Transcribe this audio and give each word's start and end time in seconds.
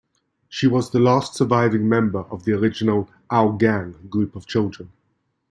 She 0.49 0.65
was 0.65 0.89
the 0.89 0.97
last 0.99 1.35
surviving 1.35 1.87
member 1.87 2.21
of 2.21 2.43
the 2.43 2.53
original 2.53 3.07
"Our 3.29 3.55
Gang" 3.55 4.07
group 4.09 4.35
of 4.35 4.47
children. 4.47 4.91